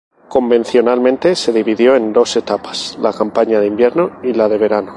Convencionalmente 0.27 1.35
se 1.35 1.53
dividió 1.53 1.95
en 1.95 2.11
dos 2.11 2.35
etapas: 2.35 2.97
la 2.99 3.13
campaña 3.13 3.59
de 3.59 3.67
invierno 3.67 4.19
y 4.23 4.33
la 4.33 4.49
de 4.49 4.57
verano. 4.57 4.89